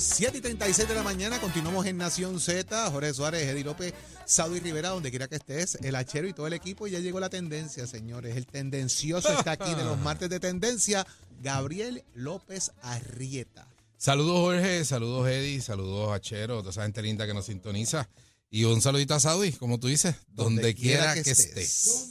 [0.00, 2.90] 7 y 36 de la mañana, continuamos en Nación Z.
[2.90, 3.92] Jorge Suárez, Eddie López,
[4.24, 6.86] Saudi Rivera, donde quiera que estés, el hachero y todo el equipo.
[6.86, 8.34] Y ya llegó la tendencia, señores.
[8.34, 11.06] El tendencioso está aquí de los martes de tendencia,
[11.42, 13.68] Gabriel López Arrieta.
[13.98, 18.08] Saludos Jorge, saludos Eddie, saludos a Chero, toda esa gente linda que nos sintoniza.
[18.48, 22.08] Y un saludito a Saudi, como tú dices, donde, quiera, que, estés.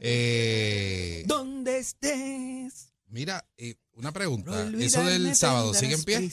[0.00, 2.88] Eh, ¿Dónde estés?
[3.08, 4.70] mira, eh, una pregunta.
[4.78, 6.30] Eso del sábado, ¿sigue en pie?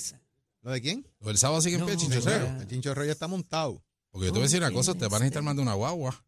[0.66, 1.08] ¿Lo de quién?
[1.20, 2.60] ¿Lo del sábado sigue en pie, Chinchorreo?
[2.60, 3.84] El chinchorro ya está montado.
[4.10, 5.76] Porque yo te voy a decir una cosa, te van a necesitar más de una
[5.76, 6.26] guagua.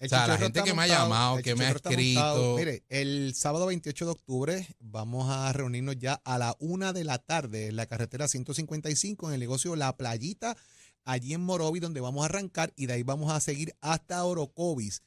[0.00, 1.92] El O sea, la gente que me ha llamado, el que me ha montado.
[1.92, 2.56] escrito.
[2.56, 7.18] Mire, el sábado 28 de octubre vamos a reunirnos ya a la una de la
[7.18, 10.56] tarde en la carretera 155 en el negocio La Playita,
[11.04, 15.04] allí en Morovi, donde vamos a arrancar y de ahí vamos a seguir hasta Orocovis.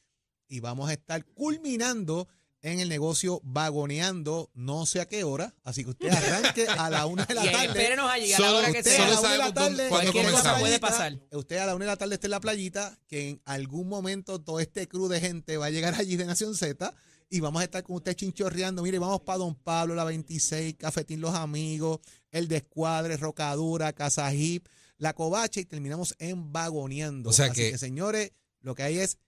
[0.48, 2.26] Y vamos a estar culminando
[2.72, 5.54] en el negocio vagoneando no sé a qué hora.
[5.62, 7.66] Así que usted arranque a la una de la Y tarde.
[7.66, 9.04] espérenos allí a la hora que sea.
[9.04, 10.60] a la Solo una de la sabemos tarde, cualquier cosa comenzamos.
[10.60, 11.18] puede pasar.
[11.32, 14.40] Usted a la una de la tarde está en la playita, que en algún momento
[14.40, 16.92] todo este crew de gente va a llegar allí de Nación Z
[17.28, 18.82] y vamos a estar con usted chinchorreando.
[18.82, 22.00] Mire, vamos para Don Pablo, la 26, Cafetín Los Amigos,
[22.30, 24.66] El Descuadre, Rocadura, Casa Hip,
[24.98, 27.30] La Covacha y terminamos en Vagoneando.
[27.30, 29.18] O sea Así que- señores, lo que hay es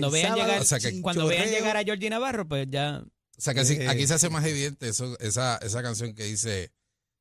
[0.00, 1.60] Cuando vean sábado, llegar, O sea que- cuando vean chinchorreo.
[1.60, 3.02] llegar a Georgie Navarro, pues ya.
[3.36, 6.24] O sea, que así- Eh, aquí se hace más evidente eso, esa, esa canción que
[6.24, 6.72] dice,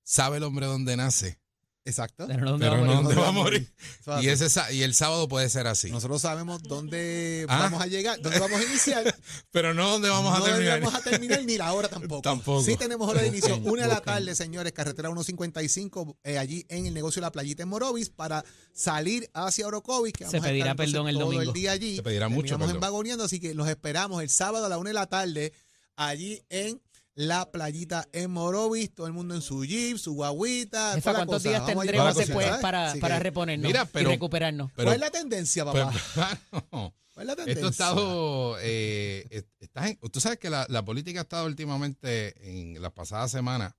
[0.04, 1.40] ¿sabe el hombre dónde nace?
[1.86, 2.26] Exacto.
[2.28, 3.74] Pero no, ¿dónde Pero vamos a no dónde va a morir.
[4.22, 4.48] Y, ese,
[4.84, 5.92] el sábado puede ser así.
[5.92, 7.60] Nosotros sabemos dónde Ah.
[7.60, 9.14] vamos a llegar, dónde vamos a iniciar.
[9.52, 10.80] Pero no dónde vamos no a terminar.
[10.80, 12.22] vamos a terminar ni la hora tampoco.
[12.22, 12.64] Tampoco.
[12.64, 16.86] Sí tenemos hora de inicio, una de la tarde, señores, carretera 155, eh, allí en
[16.86, 20.50] el negocio de la playita en Morovis, para salir hacia Orocovis, que Se vamos a
[20.50, 21.42] pedirá estar entonces perdón el todo domingo.
[21.44, 21.96] el día allí.
[21.98, 22.80] Se pedirá mucho en perdón.
[22.80, 25.52] Vagoneando, así que los esperamos el sábado a la una de la tarde,
[25.98, 26.82] allí en
[27.16, 30.96] la playita en Morovis, todo el mundo en su jeep, su guaguita.
[30.96, 31.50] Jefa, toda la ¿cuántos cosa.
[31.50, 34.72] días Vamos tendremos para, para que, reponernos Mira, pero- y recuperarnos?
[34.76, 36.42] pero- ¿Cuál es la tendencia, Pero- papá?
[36.72, 36.96] no.
[37.14, 37.54] ¿Cuál es la tendencia?
[37.54, 38.58] Esto ha estado.
[38.62, 43.74] eh, en- tú sabes que la, la política ha estado últimamente, en las pasadas semanas,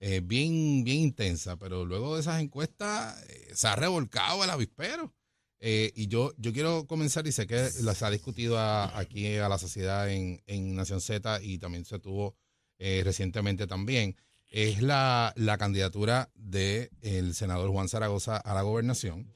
[0.00, 5.14] eh, bien, bien intensa, pero luego de esas encuestas eh, se ha revolcado el avispero.
[5.60, 9.48] Eh, y yo, yo quiero comenzar, y sé que las ha discutido a- aquí a
[9.48, 12.34] la sociedad en, en Nación Z y también se tuvo
[12.82, 14.16] eh, recientemente también,
[14.48, 19.30] es la, la candidatura del senador Juan Zaragoza a la gobernación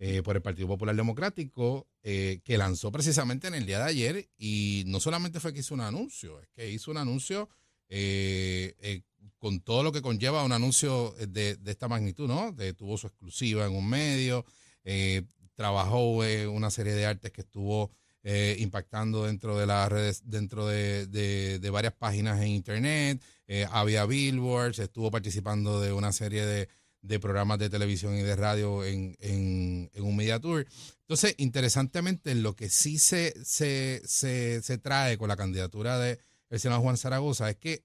[0.00, 4.28] eh, por el Partido Popular Democrático, eh, que lanzó precisamente en el día de ayer
[4.36, 7.48] y no solamente fue que hizo un anuncio, es que hizo un anuncio
[9.38, 12.50] con todo lo que conlleva un anuncio de, de esta magnitud, ¿no?
[12.50, 14.44] De, tuvo su exclusiva en un medio,
[15.54, 16.18] trabajó
[16.50, 17.92] una serie de artes que estuvo
[18.30, 24.04] eh, impactando dentro de las redes, dentro de, de- varias páginas en internet, eh, había
[24.04, 26.68] billboards, estuvo participando de una serie de,
[27.00, 30.66] de programas de televisión y de radio en, en- un media tour.
[31.00, 36.18] Entonces, interesantemente, lo que sí se, se, se, se trae con la candidatura de
[36.50, 37.82] el senador Juan Zaragoza es que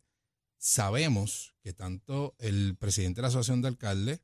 [0.57, 4.19] sabemos que tanto el presidente de la Asociación de Alcaldes,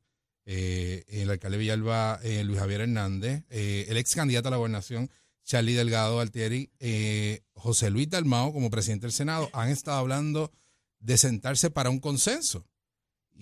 [0.46, 5.10] eh, el alcalde Villalba, Luis Javier Hernández, el ex candidato a la gobernación,
[5.44, 10.52] Charlie Delgado Altieri, eh, José Luis Dalmao, como presidente del Senado, han estado hablando
[11.00, 12.66] de sentarse para un consenso.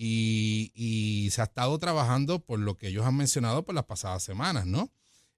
[0.01, 4.65] Y, se ha estado trabajando por lo que ellos han mencionado por las pasadas semanas,
[4.65, 4.91] ¿no?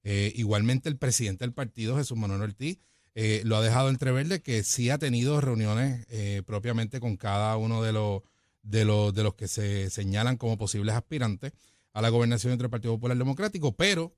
[0.04, 2.78] Eh, igualmente el presidente del partido, Jesús Manuel Ortiz,
[3.14, 7.58] eh, lo ha dejado entrever de que sí ha tenido reuniones eh, propiamente con cada
[7.58, 8.22] uno de los,
[8.62, 11.52] de, los, de los que se señalan como posibles aspirantes
[11.94, 14.16] a la gobernación entre el Partido Popular Democrático, pero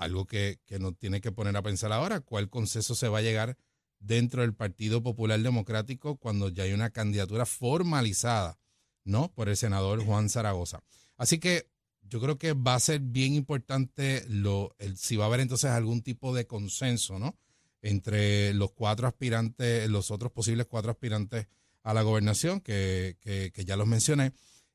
[0.00, 3.22] algo que, que nos tiene que poner a pensar ahora, ¿cuál consenso se va a
[3.22, 3.56] llegar
[3.98, 8.58] dentro del Partido Popular Democrático cuando ya hay una candidatura formalizada,
[9.04, 9.30] ¿no?
[9.32, 10.82] Por el senador Juan Zaragoza.
[11.16, 11.68] Así que
[12.02, 15.70] yo creo que va a ser bien importante lo, el, si va a haber entonces
[15.70, 17.38] algún tipo de consenso, ¿no?
[17.82, 21.46] Entre los cuatro aspirantes, los otros posibles cuatro aspirantes
[21.82, 24.32] a la gobernación, que, que- que ya los mencioné.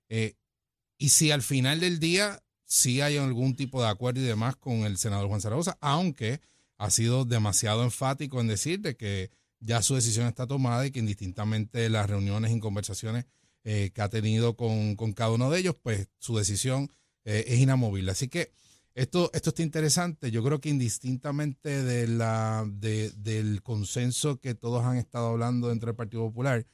[0.08, 0.36] Eh,
[0.98, 4.80] y si al final del día sí hay algún tipo de acuerdo y demás con
[4.86, 6.42] el senador Juan Zaragoza, aunque
[6.78, 11.00] ha sido demasiado enfático en decir de que ya su decisión está tomada y que
[11.00, 13.26] indistintamente las reuniones y conversaciones
[13.64, 16.90] eh, que ha tenido con, con cada uno de ellos, pues su decisión
[17.24, 18.12] eh, es inamovible.
[18.12, 18.52] Así que
[18.94, 20.30] esto, esto está interesante.
[20.32, 25.88] Yo creo que indistintamente de la, de- del consenso que todos han estado hablando dentro
[25.88, 26.66] del Partido Popular,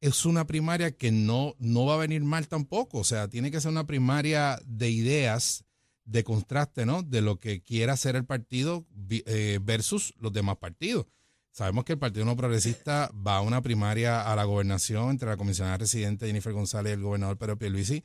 [0.00, 2.98] es una primaria que no, no va a venir mal tampoco.
[2.98, 5.64] O sea, tiene que ser una primaria de ideas,
[6.04, 7.02] de contraste, ¿no?
[7.02, 11.06] De lo que quiera hacer el partido eh, versus los demás partidos.
[11.52, 15.36] Sabemos que el Partido No Progresista va a una primaria a la gobernación entre la
[15.36, 18.04] comisionada residente Jennifer González y el gobernador Pedro Pierluisi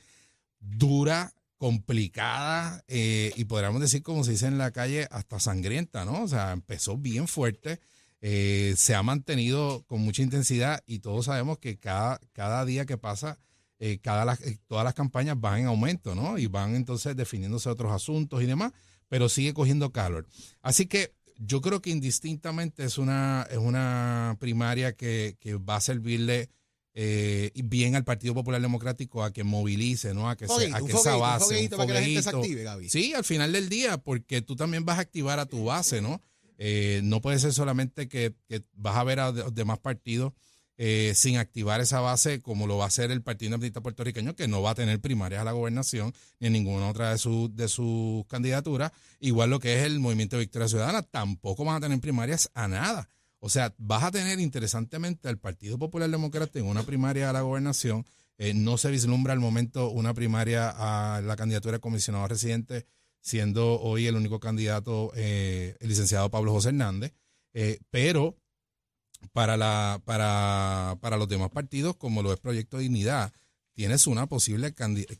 [0.59, 6.24] dura, complicada eh, y podríamos decir, como se dice en la calle, hasta sangrienta, ¿no?
[6.24, 7.80] O sea, empezó bien fuerte,
[8.27, 12.98] eh, se ha mantenido con mucha intensidad y todos sabemos que cada, cada día que
[12.98, 13.38] pasa,
[13.77, 16.39] eh, cada eh, todas las campañas van en aumento, ¿no?
[16.39, 18.72] Y van entonces definiéndose otros asuntos y demás,
[19.10, 20.25] pero sigue cogiendo calor.
[20.63, 25.81] Así que yo creo que indistintamente es una, es una primaria que, que va a
[25.81, 26.50] servirle
[26.95, 30.30] eh, bien al Partido Popular Democrático a que movilice, ¿no?
[30.31, 32.31] A que, se- a que esa un base, un fogueito para que la gente se
[32.31, 32.48] fogueito.
[32.48, 32.89] active, Gaby.
[32.89, 36.24] Sí, al final del día, porque tú también vas a activar a tu base, ¿no?
[36.57, 38.36] Eh, no puede ser solamente que,
[38.74, 40.34] vas a ver a los demás partidos
[40.78, 44.48] eh, sin activar esa base como lo va a hacer el Partido Independiente Puertorriqueño, que
[44.48, 47.69] no va a tener primarias a la gobernación ni en ninguna otra de, sus de
[47.69, 48.92] sus candidaturas.
[49.19, 52.68] Igual lo que es el Movimiento de Victoria Ciudadana, tampoco van a tener primarias a
[52.68, 53.08] nada.
[53.40, 57.42] O sea, vas a tener interesantemente al Partido Popular Demócrata en una primaria a la
[57.42, 58.06] gobernación.
[58.38, 62.86] Eh, no se vislumbra al momento una primaria a la candidatura de comisionado residente,
[63.25, 67.12] siendo hoy el único candidato eh, el licenciado Pablo José Hernández.
[67.54, 68.38] Eh, pero
[69.33, 73.33] para, la, para, para los demás partidos, como lo es Proyecto Dignidad,
[73.74, 75.19] tienes una posible eh,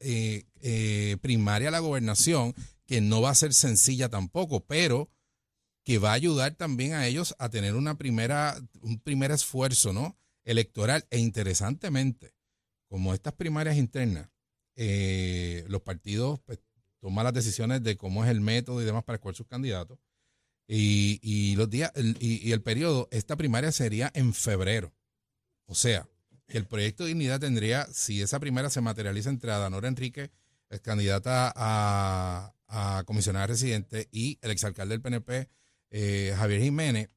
[0.00, 2.52] eh, eh, primaria a la gobernación
[2.84, 5.08] que no va a ser sencilla tampoco, pero
[5.84, 10.18] que va a ayudar también a ellos a tener una primera, un primer esfuerzo ¿no?
[10.44, 11.06] electoral.
[11.10, 12.34] E interesantemente,
[12.88, 14.30] como estas primarias internas,
[14.74, 16.58] eh, los partidos pues,
[17.00, 19.98] toman las decisiones de cómo es el método y demás para escoger sus candidatos.
[20.68, 24.92] Y, y los días el- y, el periodo, esta primaria sería en febrero.
[25.66, 26.08] O sea,
[26.48, 30.30] que el proyecto de dignidad tendría, si esa primera se materializa entre Adanora Enrique,
[30.70, 35.48] es candidata a, a comisionada residente, y el exalcalde del PNP,
[35.90, 37.10] eh, Javier Jiménez,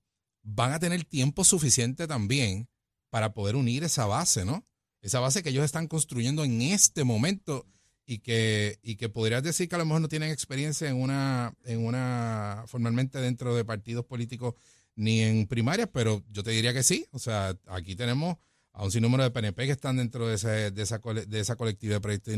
[0.44, 2.70] van a tener tiempo suficiente también
[3.10, 4.68] para poder unir esa base, ¿no?
[5.02, 7.66] Esa base que ellos están construyendo en este momento
[8.10, 11.54] y que, y que podrías decir que a lo mejor no tienen experiencia en una,
[11.64, 14.56] en una, formalmente dentro de partidos políticos
[14.96, 17.06] ni en primarias, pero yo te diría que sí.
[17.12, 18.38] O sea, aquí tenemos
[18.74, 22.32] a un sinnúmero de PNP que están dentro de, esa, de esa colectiva de Proyecto.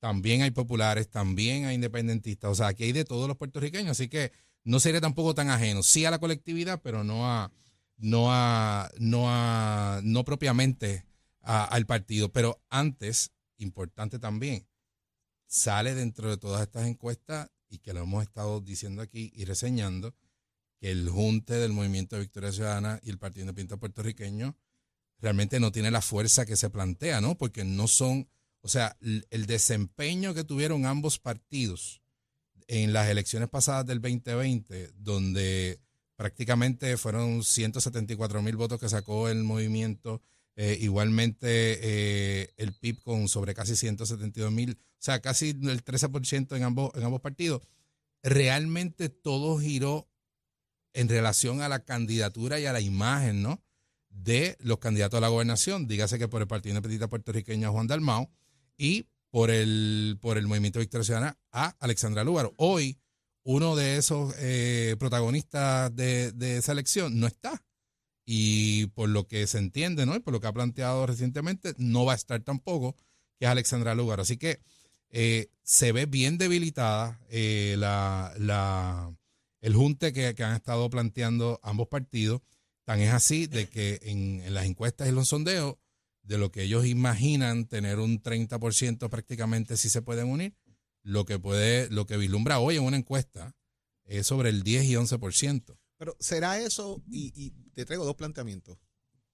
[0.00, 2.50] También hay populares, también hay independentistas.
[2.50, 4.32] O sea, aquí hay de todos los puertorriqueños, así que
[4.64, 5.84] no sería tampoco tan ajeno.
[5.84, 7.52] Sí a la colectividad, pero no a,
[7.96, 11.06] no a, no a, no propiamente
[11.42, 12.32] al partido.
[12.32, 14.66] Pero antes, importante también,
[15.46, 20.14] sale dentro de todas estas encuestas y que lo hemos estado diciendo aquí y reseñando,
[20.78, 24.56] que el junte del Movimiento de Victoria Ciudadana y el Partido Independiente Puertorriqueño
[25.18, 27.38] realmente no tiene la fuerza que se plantea, ¿no?
[27.38, 28.28] Porque no son,
[28.60, 32.02] o sea, l- el desempeño que tuvieron ambos partidos
[32.68, 35.80] en las elecciones pasadas del 2020, donde
[36.16, 40.20] prácticamente fueron 174 mil votos que sacó el movimiento,
[40.58, 46.56] eh, igualmente eh, el PIB con sobre casi 172 mil, o sea, casi el 13%
[46.56, 47.60] en ambos, en ambos partidos.
[48.22, 50.08] Realmente todo giró
[50.94, 53.62] en relación a la candidatura y a la imagen, ¿no?
[54.08, 58.30] De los candidatos a la gobernación, dígase que por el Partido Independiente Puertorriqueño Juan Dalmao
[58.78, 62.54] y por el, por el Movimiento Victoria Ciudadana a Alexandra Lúgaro.
[62.56, 62.98] Hoy,
[63.42, 67.62] uno de esos eh, protagonistas de, de esa elección no está.
[68.26, 70.16] Y por lo que se entiende, ¿no?
[70.16, 72.96] Y por lo que ha planteado recientemente, no va a estar tampoco,
[73.38, 74.22] que es Alexandra Lúgaro.
[74.22, 74.60] Así que
[75.10, 79.14] eh, se ve bien debilitada eh, la,
[79.60, 82.42] el junte que, que han estado planteando ambos partidos.
[82.84, 85.76] Tan es así de que en, en las encuestas y los sondeos,
[86.26, 90.54] de lo que ellos imaginan tener un 30% prácticamente si se pueden unir,
[91.02, 93.54] lo que puede, lo que vislumbra hoy en una encuesta
[94.04, 95.78] es sobre el 10 y 11%.
[95.96, 98.78] Pero será eso, y, y te traigo dos planteamientos.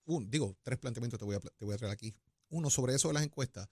[0.04, 2.14] Un, digo, tres planteamientos te voy, a, te voy a traer aquí.
[2.48, 3.68] Uno, sobre eso de las encuestas.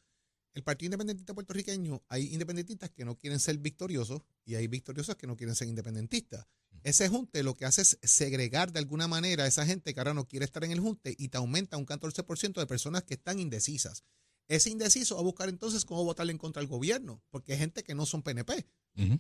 [0.53, 5.27] El Partido Independentista puertorriqueño, hay independentistas que no quieren ser victoriosos y hay victoriosos que
[5.27, 6.47] no quieren ser independentistas.
[6.83, 10.15] Ese junte lo que hace es segregar de alguna manera a esa gente que ahora
[10.15, 13.39] no quiere estar en el junte y te aumenta un 14% de personas que están
[13.39, 14.05] indecisas.
[14.49, 17.85] Ese indeciso va a buscar entonces cómo votarle en contra del gobierno, porque hay gente
[17.85, 18.67] que no son PNP.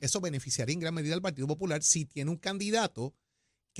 [0.00, 3.15] Eso beneficiaría en gran medida al Partido Popular si tiene un candidato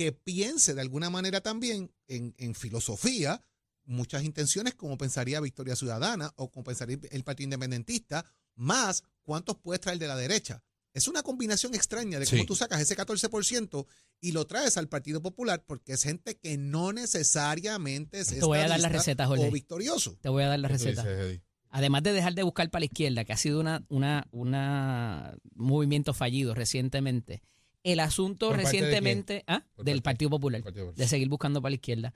[0.03, 3.41] que piense de alguna manera también en, en filosofía,
[3.85, 9.81] muchas intenciones como pensaría Victoria Ciudadana o como pensaría el Partido Independentista, más cuántos puedes
[9.81, 10.63] traer de la derecha.
[10.93, 12.35] Es una combinación extraña de Sí.
[12.35, 13.85] cómo tú sacas ese 14%
[14.19, 18.59] y lo traes al Partido Popular porque es gente que no necesariamente es Te voy
[18.59, 19.47] a dar la receta, Jorge.
[19.47, 20.17] o victorioso.
[20.21, 21.03] Te voy a dar la ¿Qué tú receta.
[21.03, 21.41] dices?
[21.69, 26.13] Además de dejar de buscar para la izquierda, que ha sido una, una, una movimiento
[26.13, 27.41] fallido recientemente,
[27.83, 29.63] el asunto ¿Por parte de recientemente ¿ah?
[29.77, 31.03] Del Partido Popular, Partido Popular.
[31.03, 32.13] de seguir buscando para la izquierda,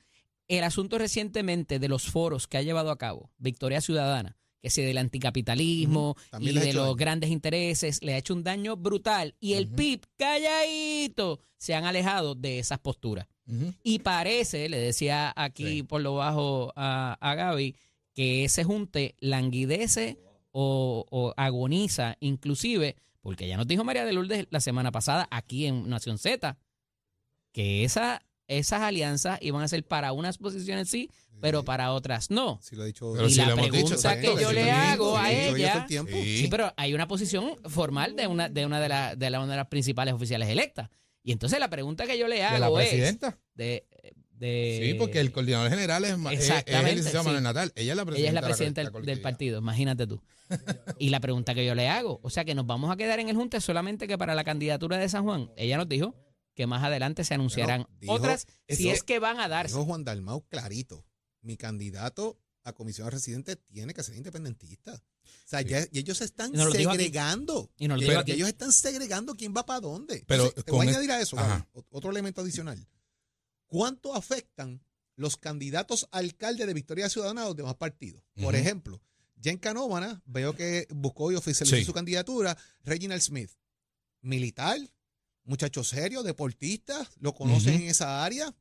[0.48, 4.81] el asunto recientemente de los foros que ha llevado a cabo Victoria Ciudadana, que si
[4.84, 6.95] del anticapitalismo y de los daño.
[6.95, 9.75] grandes intereses, le ha hecho un daño brutal y el Ujú.
[9.75, 13.27] PIB, calladito, se han alejado de esas posturas.
[13.84, 15.84] Y parece, le decía aquí Sí.
[15.84, 17.75] por lo bajo a, a Gaby,
[18.15, 20.17] que ese junte languidece
[20.51, 22.95] o, o agoniza, inclusive,
[23.25, 26.60] porque ya nos dijo María de Lourdes la semana pasada aquí en Nación Z,
[27.51, 31.10] que esa, esas alianzas iban a ser para unas posiciones sí,
[31.41, 32.60] pero para otras no.
[32.62, 33.12] Sí, lo he dicho.
[33.15, 35.88] Pero Y si la lo hemos dicho, pregunta exacto, que yo le hago a ella-
[35.89, 36.08] el.
[36.08, 36.38] Sí.
[36.41, 39.53] Sí, pero hay una posición formal de una de una de, la- de la- una
[39.53, 40.89] de las principales oficiales electas.
[41.24, 43.39] Y entonces la pregunta que yo le ¿De la hago es presidenta?
[43.55, 43.88] de,
[44.37, 47.27] de Sí, porque el coordinador general es, Exactamente, el licenciado sí.
[47.27, 47.71] Manuel Natal.
[47.75, 50.21] Ella es la presidenta, Ella es la de presidenta de del, partido, imagínate tú.
[50.99, 53.29] Y la pregunta que yo le hago, o sea que nos vamos a quedar en
[53.29, 56.15] el Junte solamente que para la candidatura de San Juan, ella nos dijo
[56.53, 59.73] que más adelante se anunciarán dijo- otras, si es que van a darse.
[59.73, 61.05] Dijo Juan Dalmau clarito.
[61.41, 64.93] Mi candidato a comisión residente tiene que ser independentista.
[64.93, 65.67] O sea, Sí.
[65.67, 67.69] ya, y ellos se están Y segregando.
[67.77, 70.23] Y Y ellos están segregando quién va para dónde.
[70.27, 71.35] Pero Entonces, te voy a añadir a eso.
[71.35, 72.87] Gaby, otro elemento adicional.
[73.67, 74.81] ¿Cuánto afectan
[75.15, 78.24] los candidatos a alcalde de Victoria Ciudadana a los demás partidos?
[78.41, 79.01] Por ejemplo,
[79.41, 81.84] Jen Canóvana, veo que buscó y oficializó Sí.
[81.86, 82.57] su candidatura.
[82.84, 83.51] Reginald Smith,
[84.22, 84.77] militar,
[85.43, 88.53] muchacho serio, deportista, lo conocen en esa área.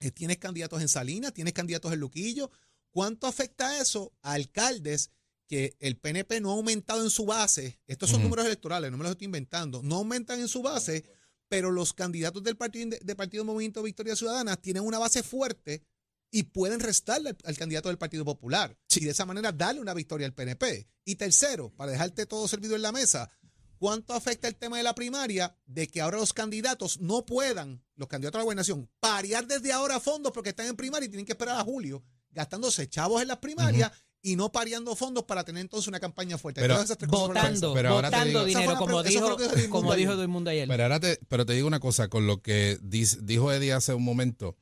[0.00, 2.50] Eh, tienes candidatos en Salinas, tienes candidatos en Luquillo.
[2.90, 5.10] ¿Cuánto afecta eso a alcaldes
[5.46, 7.80] que el PNP no ha aumentado en su base?
[7.86, 9.82] Estos son números electorales, no me los estoy inventando.
[9.82, 11.04] No aumentan en su base,
[11.48, 15.84] pero los candidatos del Partido, del partido Movimiento Victoria Ciudadana tienen una base fuerte
[16.30, 18.76] y pueden restarle al, al candidato del Partido Popular.
[18.94, 20.88] Y de esa manera darle una victoria al PNP.
[21.04, 23.30] Y tercero, para dejarte todo servido en la mesa,
[23.78, 28.08] ¿cuánto afecta el tema de la primaria de que ahora los candidatos no puedan, los
[28.08, 31.32] candidatos a la gobernación, parear desde ahora fondos porque están en primaria y tienen que
[31.32, 33.92] esperar a julio, gastándose chavos en las primarias
[34.24, 36.60] y no pareando fondos para tener entonces una campaña fuerte?
[36.60, 36.76] Pero-.
[37.08, 39.36] Votando, Pero ahora te votando digo- dinero, como dijo,
[39.70, 39.98] como ayer.
[40.00, 40.66] dijo todo el mundo ayer.
[40.66, 43.94] Pero, ahora te, pero te digo una cosa, con lo que dis- dijo Eddie hace
[43.94, 44.56] un momento,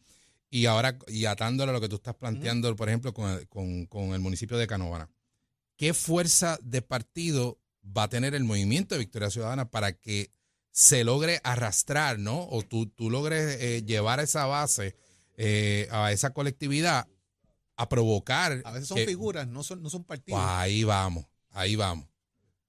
[0.51, 3.87] y ahora, y atándolo a lo que tú estás planteando, por ejemplo, con, el- con-
[3.87, 5.09] con el municipio de Canóvana,
[5.77, 10.31] ¿qué fuerza de partido va a tener el movimiento de Victoria Ciudadana para que
[10.71, 12.47] se logre arrastrar, ¿no?
[12.49, 14.97] O tú, tú logres eh, llevar a esa base,
[15.37, 17.07] eh, a esa colectividad,
[17.83, 18.61] a provocar.
[18.65, 20.41] A veces son que- figuras, no son, no son partidos.
[20.41, 22.07] pues ahí vamos, ahí vamos.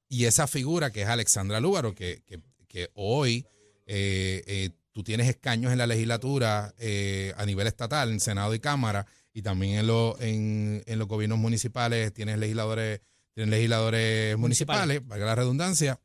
[0.09, 3.45] Y esa figura que es Alexandra Lúgaro, que, que- que hoy
[3.85, 8.59] eh, eh, tú tienes escaños en la legislatura eh, a nivel estatal, en Senado y
[8.59, 13.01] Cámara, y también en, lo- en, en los gobiernos municipales tienes legisladores,
[13.33, 15.99] tienes legisladores municipales, valga la redundancia.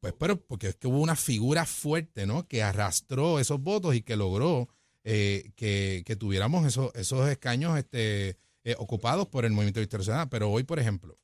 [0.00, 2.46] Pues, pero porque es que hubo una figura fuerte, ¿no?
[2.46, 4.68] Que arrastró esos votos y que logró
[5.08, 10.28] eh, que, tuviéramos esos, esos escaños este, eh, ocupados por el movimiento Ciudadana.
[10.28, 11.16] Pero hoy, por ejemplo,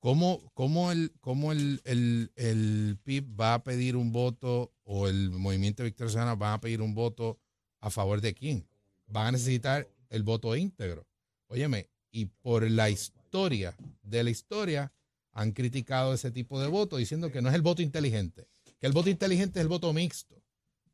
[0.00, 5.30] ¿cómo, cómo, el, cómo el, el, el PIB va a pedir un voto o el
[5.30, 7.38] movimiento Ciudadana va a pedir un voto
[7.80, 8.68] a favor de quién?
[9.06, 11.06] Van a necesitar el voto íntegro.
[11.48, 14.92] Óyeme, y por la historia de la historia
[15.32, 18.46] han criticado ese tipo de voto diciendo que no es el voto inteligente,
[18.78, 20.39] que el voto inteligente es el voto mixto.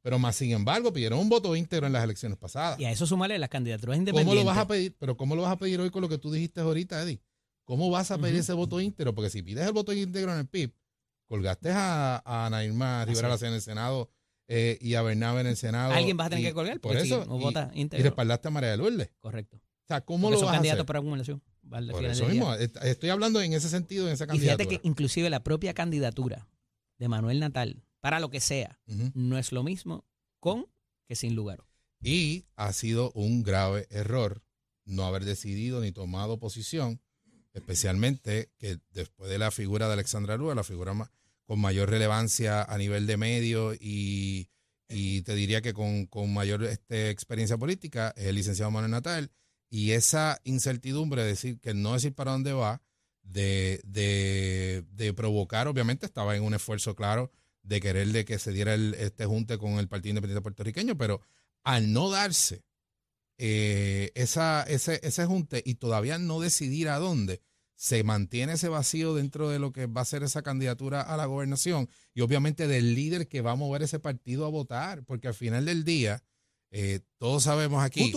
[0.07, 2.79] Pero más sin embargo pidieron un voto íntegro en las elecciones pasadas.
[2.79, 4.45] Y a eso sumarle las candidaturas ¿Cómo independientes.
[4.45, 4.95] lo vas a pedir?
[5.01, 7.21] Pero ¿cómo lo vas a pedir hoy con lo que tú dijiste ahorita, Eddie?
[7.65, 9.17] ¿Cómo vas a pedir ese voto íntegro?
[9.17, 10.73] Porque si pides el voto íntegro en el PIB,
[11.27, 14.09] colgaste a, a Ana Irma Rivera en el Senado
[14.47, 15.93] eh, y a Bernabe en el Senado.
[15.93, 18.05] Alguien vas a tener y- que colgar, por si eso, no y- vota y íntegro.
[18.05, 19.11] respaldaste a María de Lourdes.
[19.19, 19.57] Correcto.
[19.57, 20.87] O sea, ¿cómo Porque lo vas a candidatos hacer?
[20.87, 21.43] por acumulación.
[21.73, 24.57] al Por eso mismo, est- estoy hablando en ese sentido, en esa Y candidatura.
[24.69, 26.47] fíjate que inclusive la propia candidatura
[26.99, 29.11] de Manuel Natal, para lo que sea, Ujú.
[29.15, 30.05] no es lo mismo
[30.39, 30.67] con
[31.09, 31.65] que sin lugar.
[32.01, 34.45] Y ha sido un grave error
[34.85, 37.01] no haber decidido ni tomado posición,
[37.53, 41.11] especialmente que después de la figura de Alexandra Lúa, la figura ma-
[41.47, 44.51] con mayor relevancia a nivel de medio y,
[44.89, 49.33] y te diría que con, con mayor este, experiencia política, es el licenciado Manuel Natal.
[49.69, 52.83] Y esa incertidumbre, de decir que no decir para dónde va,
[53.25, 57.33] de, de, de provocar, obviamente estaba en un esfuerzo claro
[57.67, 61.21] de querer de que se diera el, este junte con el Partido Independiente Puertorriqueño, pero
[61.65, 62.65] al no darse
[63.39, 67.43] eh, esa, ese, ese junte y todavía no decidir a dónde,
[67.75, 71.27] se mantiene ese vacío dentro de lo que va a ser esa candidatura a la
[71.27, 75.35] gobernación y obviamente del líder que va a mover ese partido a votar, porque al
[75.35, 76.23] final del día,
[76.71, 78.11] eh, todos sabemos aquí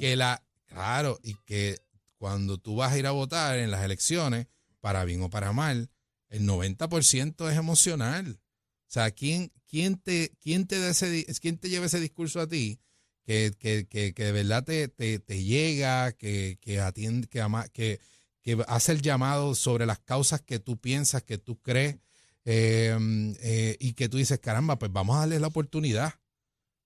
[0.00, 1.78] que la, claro, y que
[2.18, 4.48] cuando tú vas a ir a votar en las elecciones,
[4.80, 5.90] para bien o para mal,
[6.28, 8.40] el 90% es emocional.
[8.88, 12.46] O sea, ¿quién, quién, te, quién, te, da ese, quién te lleva ese discurso a
[12.48, 12.80] ti
[13.24, 18.00] que, que, que, de verdad te, te, llega, que, que atiende, que, ama- que,
[18.42, 21.96] que hace el llamado sobre las causas que tú piensas, que tú crees,
[22.44, 22.96] eh,
[23.40, 26.14] eh, y que tú dices, caramba, pues vamos a darle la oportunidad.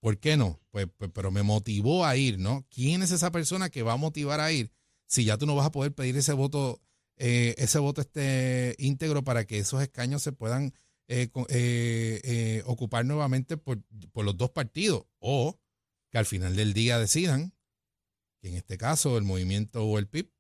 [0.00, 0.60] ¿Por qué no?
[0.70, 2.64] Pues, pues, pero me motivó a ir, ¿no?
[2.70, 4.70] ¿Quién es esa persona que va a motivar a ir
[5.06, 6.80] si ya tú no vas a poder pedir ese voto,
[7.16, 10.72] eh, ese voto este íntegro para que esos escaños se puedan
[11.08, 15.04] eh, eh, eh, ocupar nuevamente por, por los dos partidos?
[15.18, 15.58] O
[16.10, 17.52] que al final del día decidan
[18.40, 20.30] que en este caso el movimiento o el PIB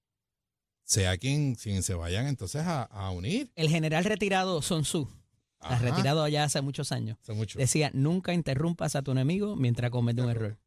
[0.84, 3.50] sea quien, quien se vayan entonces a, a unir.
[3.56, 5.08] El general retirado Tzu,
[5.60, 5.78] Ajá.
[5.78, 7.58] retirado allá hace muchos años, Hace mucho.
[7.58, 10.58] decía, nunca interrumpas a tu enemigo mientras comete un error.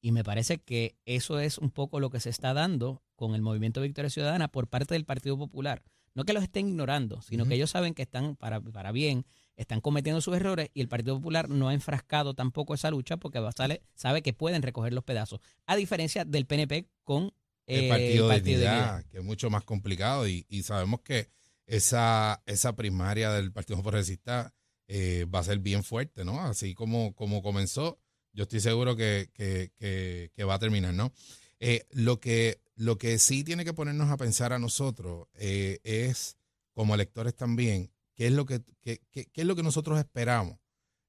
[0.00, 3.42] Y me parece que eso es un poco lo que se está dando con el
[3.42, 5.82] movimiento Victoria Ciudadana por parte del Partido Popular.
[6.18, 9.24] No que los estén ignorando, sino que ellos saben que están, para, para bien,
[9.56, 13.40] están cometiendo sus errores y el Partido Popular no ha enfrascado tampoco esa lucha porque
[13.56, 15.40] sale- sabe que pueden recoger los pedazos.
[15.66, 17.32] A diferencia del PNP con
[17.66, 21.28] el eh, partido, de dignidad, que es mucho más complicado y, y sabemos que
[21.66, 24.54] esa, esa primaria del Partido Progresista
[24.86, 26.40] eh, va a ser bien fuerte, ¿no?
[26.40, 27.98] Así como, como comenzó,
[28.32, 31.12] yo estoy seguro que, que- que- que va a terminar, ¿no?
[31.60, 36.36] Eh, lo, que, lo que sí tiene que ponernos a pensar a nosotros eh, es,
[36.74, 40.58] como electores también, qué es, lo que, qué- qué- es lo que nosotros esperamos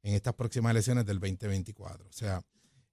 [0.04, 2.08] en estas próximas elecciones del 2024.
[2.10, 2.42] O sea,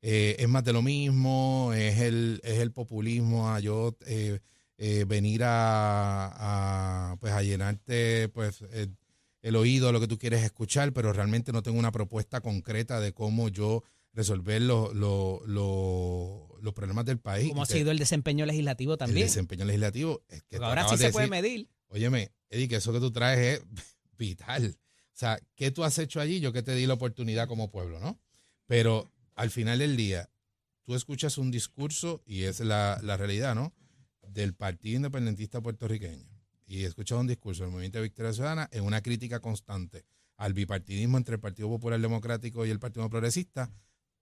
[0.02, 4.40] eh, es más de lo mismo, es el, es el populismo, a yo eh,
[4.78, 8.96] eh, venir a, a, pues a llenarte pues el,
[9.42, 13.00] el oído a lo que tú quieres escuchar, pero realmente no tengo una propuesta concreta
[13.00, 13.82] de cómo yo
[14.16, 17.50] resolver los los- los- los problemas del país.
[17.50, 19.26] cómo ha sido el desempeño legislativo el también.
[19.26, 20.24] desempeño legislativo.
[20.28, 21.68] Es que ahora sí se de puede medir.
[21.88, 23.66] Óyeme, Eddie, que eso que tú traes es
[24.18, 24.76] vital.
[25.14, 26.40] O sea, ¿qué tú has hecho allí?
[26.40, 28.18] Yo que te di la oportunidad como pueblo, ¿no?
[28.66, 30.28] Pero al final del día,
[30.82, 33.72] tú escuchas un discurso, y es la, la realidad, ¿no?
[34.28, 36.26] Del Partido Independentista Puertorriqueño.
[36.66, 40.04] Y escuchas un discurso del Movimiento de Victoria Ciudadana en una crítica constante
[40.36, 43.70] al bipartidismo entre el Partido Popular Democrático y el Partido Progresista,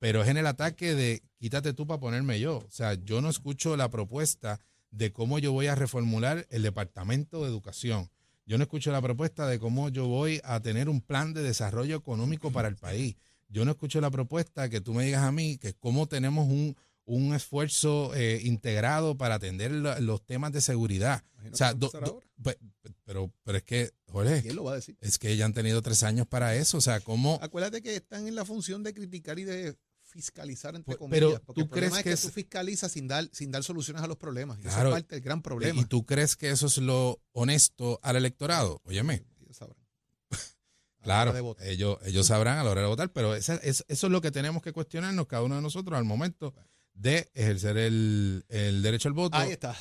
[0.04, 2.58] pero es en el ataque de quítate tú para ponerme yo.
[2.58, 7.40] O sea, yo no escucho la propuesta de cómo yo voy a reformular el Departamento
[7.42, 8.10] de Educación.
[8.44, 11.96] Yo no escucho la propuesta de cómo yo voy a tener un plan de desarrollo
[11.96, 13.16] económico para el país.
[13.48, 16.76] Yo no escucho la propuesta que tú me digas a mí que cómo tenemos un,
[17.06, 21.24] un esfuerzo eh, integrado para atender lo- los temas de seguridad.
[21.50, 22.20] O sea, do- do-
[23.04, 24.96] pero, pero es que, Jorge, ¿Quién lo va a decir?
[25.00, 26.76] es que ya han tenido tres años para eso.
[26.76, 27.38] O sea, ¿cómo?
[27.42, 29.76] Acuérdate que están en la función de criticar y de
[30.14, 31.18] fiscalizar, entre comillas.
[31.20, 33.64] pero, porque ¿tú el crees es que, que tú es- fiscalizas sin dar, sin dar
[33.64, 34.58] soluciones a los problemas.
[34.58, 34.88] Y eso Claro.
[34.90, 35.80] es parte del gran problema.
[35.80, 38.80] ¿Y tú crees que eso es lo honesto al electorado?
[38.84, 39.76] Óyeme, Ellos sabrán.
[41.02, 44.20] Claro, ellos, ellos sabrán a la hora de votar, pero esa- es- eso es lo
[44.22, 46.54] que tenemos que cuestionarnos cada uno de nosotros al momento
[46.94, 49.36] de ejercer el, el derecho al voto.
[49.36, 49.76] Ahí está.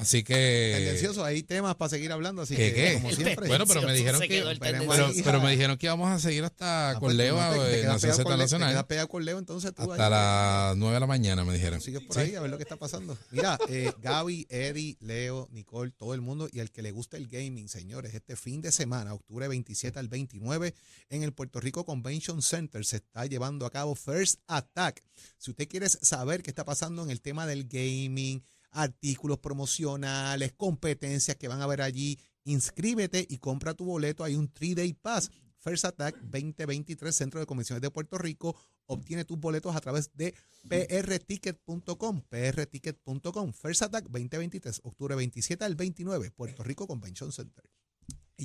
[0.00, 0.72] Así que...
[0.76, 2.92] Tendencioso, hay temas para seguir hablando, así ¿Qué, que qué?
[2.94, 3.48] como siempre.
[3.48, 4.42] Bueno, pero me dijeron que...
[4.58, 7.62] Pero, pero me dijeron que íbamos a seguir hasta Ah, con pues, Leo tú no
[7.64, 11.00] te- te en Te Nacional quedas pegado con Leo, entonces tú hasta las 9 de
[11.00, 11.80] la mañana, me dijeron.
[11.80, 12.22] Sigues por Sí.
[12.22, 13.16] ahí a ver lo que está pasando.
[13.30, 17.28] Mira, eh, Gaby, Eddie, Leo, Nicole, todo el mundo y al que le gusta el
[17.28, 20.74] gaming, señores, este fin de semana, octubre 27 al 29,
[21.10, 25.02] en el Puerto Rico Convention Center se está llevando a cabo First Attack.
[25.36, 31.36] Si usted quiere saber qué está pasando en el tema del gaming, artículos promocionales, competencias
[31.36, 34.24] que van a haber allí, inscríbete y compra tu boleto.
[34.24, 35.30] Hay un 3-day pass.
[35.58, 38.56] First Attack 2023, Centro de Convenciones de Puerto Rico.
[38.86, 40.34] Obtiene tus boletos a través de
[40.68, 43.52] prticket.com, prticket.com.
[43.52, 47.70] First Attack 2023, octubre 27 al 29, Puerto Rico Convention Center.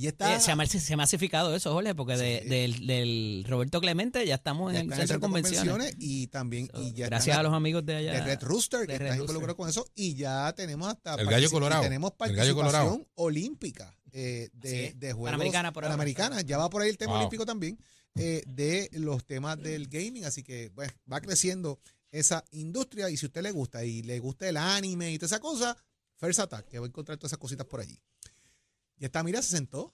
[0.06, 0.36] Está.
[0.36, 2.50] Eh, se, ha, se me ha masificado eso, Jorge, porque de- Sí.
[2.50, 5.96] del, del Roberto Clemente ya estamos ya en el está en centro de convenciones.
[6.00, 6.70] y también.
[6.76, 8.14] y ya Gracias a los amigos de allá.
[8.14, 9.22] de Red Rooster, que Red están Rooster.
[9.36, 11.84] involucrados con eso, y ya tenemos hasta El gallo colorado.
[11.84, 13.08] tenemos El gallo participación colorado.
[13.16, 15.94] olímpica eh, de, juegos Panamericana por ahora.
[15.94, 16.46] panamericanas.
[16.46, 17.20] Ya va por ahí el tema Wow.
[17.22, 17.78] olímpico también,
[18.16, 21.80] eh, de los temas del gaming, así que bueno, va creciendo
[22.12, 25.26] esa industria, y si a usted le gusta, y le gusta el anime y toda
[25.28, 25.76] esa cosa,
[26.18, 28.00] First Attack, que va a encontrar todas esas cositas por allí.
[28.98, 29.94] Y está, mira, se sentó.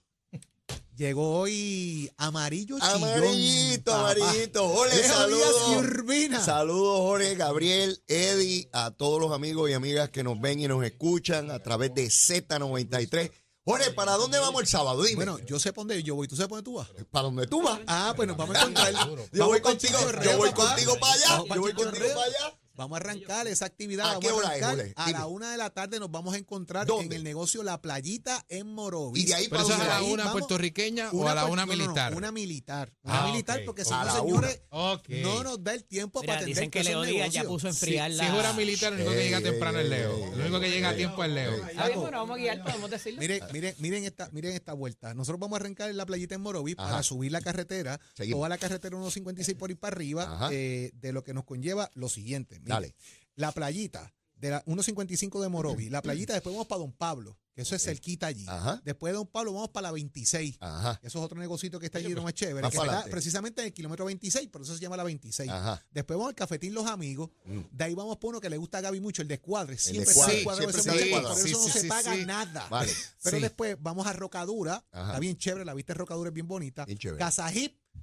[0.94, 2.76] Llegó hoy amarillo.
[2.80, 4.86] Amarillito, amarillito.
[4.88, 5.68] Y saludos.
[5.78, 6.40] Urbina.
[6.40, 10.84] Saludos, Jorge, Gabriel, Eddie, a todos los amigos y amigas que nos ven y nos
[10.84, 13.32] escuchan a través de Z93.
[13.64, 15.02] Jorge, ¿para dónde vamos el sábado?
[15.02, 15.16] Dime.
[15.16, 16.28] Bueno, yo sé por dónde yo voy.
[16.28, 17.06] ¿Tú sabes por dónde tú vas?
[17.10, 17.80] ¿para dónde tú vas?
[17.86, 18.92] Ah, pues nos vamos a encontrar.
[19.32, 21.44] Yo voy contigo, yo voy contigo para allá.
[21.54, 22.58] Yo voy contigo para allá.
[22.74, 24.06] Vamos a arrancar esa actividad.
[24.06, 24.76] ¿A vamos qué a hora es, arrancar.
[24.76, 24.92] Jorge?
[24.96, 25.18] A Dime.
[25.18, 27.04] la una de la tarde nos vamos a encontrar ¿Dónde?
[27.06, 29.22] en el negocio La Playita en Morovis.
[29.22, 31.42] Y de ahí Pero para eso es a la una vamos- puertorriqueña o a la
[31.46, 32.14] puer- una no, no, no, militar.
[32.14, 32.92] una militar.
[33.02, 35.08] Una Ah, militar ok, porque si A no, la señores, Ok.
[35.22, 37.42] no nos da el tiempo Mira, para atender dicen que todos esos Leo Díaz ya
[37.42, 37.52] negocios.
[37.62, 38.26] puso a Si, enfriar si la...
[38.26, 40.32] es hora militar, el único que llega Ey, temprano es ey, Leo.
[40.32, 41.66] El único que llega a ey, tiempo es Leo.
[41.66, 43.20] Está bien, bueno, vamos a guiar, podemos decirlo.
[43.20, 45.14] Miren, miren, miren esta, miren esta vuelta.
[45.14, 46.88] Nosotros vamos a arrancar en la playita en Morovis Ajá.
[46.90, 48.38] para subir la carretera, Seguimos.
[48.38, 50.48] toda la carretera 156 por ir para arriba, Ajá.
[50.52, 52.60] eh, de lo que nos conlleva lo siguiente.
[52.62, 52.94] Dale.
[53.36, 57.62] La playita de la 155 de Morovis, la playita después vamos para Don Pablo, que
[57.62, 58.44] eso es cerquita allí.
[58.48, 58.80] Ajá.
[58.84, 60.56] Después de Don Pablo vamos para la 26.
[60.58, 60.98] Ajá.
[61.02, 63.68] Eso es otro negocito que está allí, no más chévere, Más que está precisamente en
[63.68, 65.48] el kilómetro 26, por eso se llama la 26.
[65.48, 65.80] Ajá.
[65.92, 67.60] Después vamos al Cafetín Los Amigos, Mm.
[67.70, 69.78] de ahí vamos por uno que le gusta a Gaby mucho, el descuadre.
[69.78, 71.34] Siempre descuadre, siempre está muchacho, descuadrado.
[71.34, 72.24] por eso Sí, no sí, se sí, paga sí.
[72.26, 72.68] nada.
[72.68, 72.92] Vale.
[73.22, 73.42] Pero Sí.
[73.42, 76.84] después vamos a Rocadura, está bien chévere, la vista de Rocadura es bien bonita.
[76.84, 77.18] Bien chévere.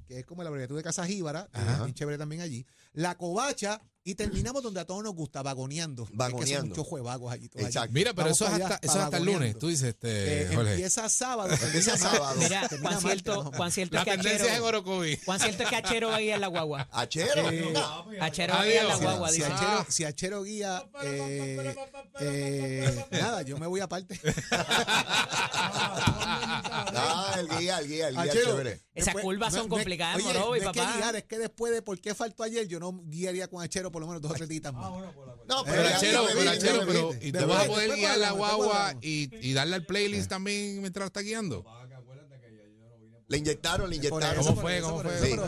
[0.08, 1.84] Que es como la abreviatura de Casa Jíbara, eh, Ajá.
[1.84, 2.65] bien chévere también allí.
[2.93, 6.04] La Covacha y terminamos donde a todos nos gusta, vagoneando.
[6.06, 6.60] Es que Vagoneando.
[6.62, 7.47] son muchos juevagos allí.
[7.49, 7.93] todos allí.
[7.93, 9.39] Mira, pero Vamos eso es hasta, eso es hasta el vagoneando.
[9.39, 9.60] lunes.
[9.60, 10.71] Tú dices, este, Eh, Jorge.
[10.71, 11.54] empieza sábado.
[11.63, 12.36] Empieza sábado.
[12.39, 15.17] Mira, martes, cierto, cuán cierto La es que tendencia es en Achero, Orocovi.
[15.17, 16.88] cuán cierto es que Achero va a guiar la guagua.
[16.93, 17.52] Achero.
[17.52, 17.73] Eh,
[18.19, 19.02] Achero va a guiar la Adiós.
[19.04, 19.52] guagua, si, dice.
[19.54, 21.75] Achero, si Achero guía, eh,
[22.21, 24.19] eh, nada, yo me voy aparte.
[27.02, 28.72] Ah, el guía, el guía, el guía Achero, chévere.
[28.94, 30.94] Esas después- curvas son no complicadas, oye, no es que papá.
[30.98, 34.02] guiar, es que después de por qué faltó ayer, yo no guiaría con Achero por
[34.02, 34.92] lo menos dos o tres días más.
[35.48, 37.18] No, Pero ya- Achero, ya me pero vi, ya Achero, me pero vi.
[37.28, 40.82] ¿y tú Después- vas a poder guiar la guagua y, y darle al playlist también
[40.82, 41.66] mientras está guiando?
[43.30, 44.44] Le inyectaron, le inyectaron.
[44.44, 44.82] ¿Cómo fue?
[44.82, 45.12] ¿Cómo fue?
[45.22, 45.46] pero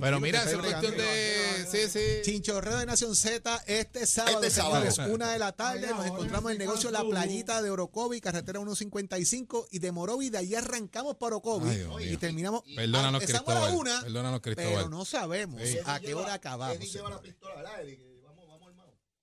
[0.00, 1.66] Pero mira, es estoy cuestión de...
[1.70, 2.00] Sí, sí.
[2.24, 4.84] Chinchorreo de Nación Z este sábado, Este sábado.
[5.14, 9.68] una de la tarde, nos encontramos en el negocio La Playita de Orocovi, carretera 155
[9.70, 13.80] y de Morovi, de ahí arrancamos para Orocovi y terminamos, Perdónanos, empezamos a la Cristóbal.
[13.80, 14.90] una, Perdónanos, pero Cristóbal.
[14.90, 16.76] no sabemos a qué hora acabamos.
[16.76, 18.15] Eddie lleva la pistola, ¿verdad, Eddie?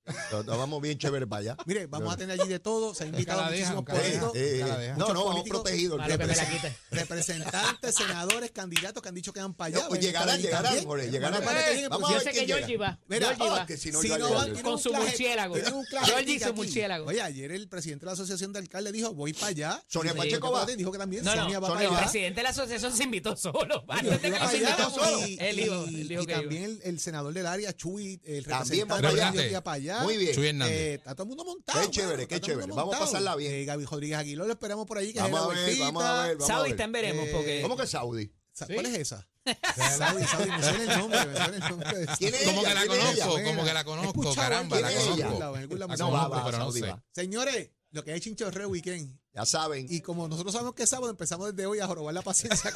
[0.06, 0.32] Que Vamos, vamos, hermano.
[0.32, 1.58] No, no, Vamos bien chévere para allá.
[1.66, 4.94] Mire, vamos a tener allí de todo, se ha invitado deja, muchísimos políticos, Eh, eh,
[4.98, 6.02] no, no, vamos protegidos.
[6.92, 9.84] Representantes, senadores, candidatos que han dicho que van para allá.
[9.84, 10.84] No, pues a llegarán, llegarán.
[10.84, 11.42] Jorge, llegarán.
[11.44, 12.86] Eh, vamos pues, a Yo ver sé que Georgie llega.
[12.86, 13.00] va.
[13.08, 13.66] Mira, Georgie ah, va.
[13.66, 15.56] que si no, Si no tienen Con un su murciélago.
[15.56, 17.06] Georgie y su murciélago.
[17.08, 19.84] Oye, ayer el presidente de la Asociación de Alcaldes dijo, voy para allá.
[19.88, 20.66] Sonia Pacheco va.
[20.66, 22.00] Dijo que también Sonia va para el allá.
[22.02, 23.84] presidente de la asociación se invitó solo.
[23.88, 25.28] Antes que de iba que para se allá, invitó solo.
[25.28, 29.93] y- también el, el senador del área, Chuy, el También va representante para allá.
[30.02, 30.34] Muy bien.
[30.34, 30.76] Chuy Hernández.
[30.76, 31.80] Eh, está todo el mundo montado.
[31.82, 32.74] Qué chévere, mano, qué chévere.
[32.74, 33.54] Vamos a pasarla bien.
[33.54, 35.86] Eh, Gaby Rodríguez Aguiló lo esperamos por allí, que Vamos a ver, vueltita.
[35.86, 36.72] vamos a ver, vamos a Saudi ver.
[36.72, 38.34] está en veremos Eh, porque ¿Cómo que Saudi?
[38.52, 39.28] Sa- ¿Cuál es esa?
[39.98, 42.70] Saudi, Saudi, me suena el nombre, me suena el nombre de ¿Quién es Como ella?
[42.70, 43.26] que la ¿Quién es ella?
[43.28, 46.52] conozco, como que la conozco, Escuchaba caramba, la conozco.
[46.52, 47.04] Conozco.
[47.12, 49.20] Señores, lo que hay Chinchorreo Weekend.
[49.34, 49.88] Ya saben.
[49.90, 52.72] Y como nosotros sabemos que es sábado, empezamos desde hoy a jorobar la paciencia.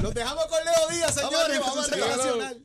[0.00, 1.44] Los dejamos con Leo Díaz, Vamos señores.
[1.50, 2.16] arriba, vamos arriba.
[2.16, 2.64] nacional.